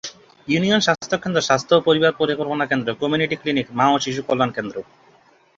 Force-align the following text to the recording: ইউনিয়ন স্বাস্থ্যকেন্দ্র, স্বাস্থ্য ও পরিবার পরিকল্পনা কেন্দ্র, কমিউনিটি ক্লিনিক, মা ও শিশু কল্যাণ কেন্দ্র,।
ইউনিয়ন 0.47 0.81
স্বাস্থ্যকেন্দ্র, 0.81 1.39
স্বাস্থ্য 1.41 1.73
ও 1.75 1.85
পরিবার 1.87 2.11
পরিকল্পনা 2.13 2.65
কেন্দ্র, 2.67 2.89
কমিউনিটি 2.93 3.35
ক্লিনিক, 3.35 3.67
মা 3.77 3.85
ও 3.93 3.97
শিশু 3.99 4.21
কল্যাণ 4.27 4.49
কেন্দ্র,। 4.51 4.75